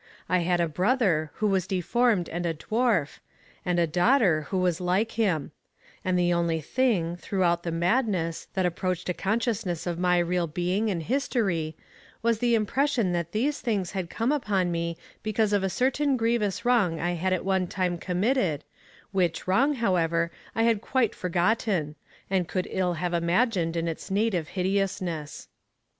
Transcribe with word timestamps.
I 0.27 0.39
had 0.39 0.59
a 0.59 0.67
brother 0.67 1.29
who 1.35 1.47
was 1.47 1.67
deformed 1.67 2.27
and 2.27 2.43
a 2.43 2.55
dwarf, 2.55 3.19
and 3.63 3.77
a 3.77 3.85
daughter 3.85 4.47
who 4.49 4.57
was 4.57 4.81
like 4.81 5.11
him; 5.11 5.51
and 6.03 6.17
the 6.17 6.33
only 6.33 6.59
thing, 6.59 7.15
throughout 7.15 7.61
the 7.61 7.71
madness, 7.71 8.47
that 8.55 8.65
approached 8.65 9.09
a 9.09 9.13
consciousness 9.13 9.85
of 9.85 9.99
my 9.99 10.17
real 10.17 10.47
being 10.47 10.89
and 10.89 11.03
history, 11.03 11.77
was 12.23 12.39
the 12.39 12.55
impression 12.55 13.11
that 13.11 13.31
these 13.31 13.61
things 13.61 13.91
had 13.91 14.09
come 14.09 14.31
upon 14.31 14.71
me 14.71 14.97
because 15.21 15.53
of 15.53 15.61
a 15.63 15.69
certain 15.69 16.17
grievous 16.17 16.65
wrong 16.65 16.99
I 16.99 17.11
had 17.11 17.31
at 17.31 17.45
one 17.45 17.67
time 17.67 17.99
committed, 17.99 18.63
which 19.11 19.47
wrong, 19.47 19.75
however, 19.75 20.31
I 20.55 20.63
had 20.63 20.81
quite 20.81 21.13
forgotten 21.13 21.93
and 22.27 22.47
could 22.47 22.67
ill 22.71 22.93
have 22.93 23.13
imagined 23.13 23.77
in 23.77 23.87
its 23.87 24.09
native 24.09 24.47
hideousness. 24.57 25.47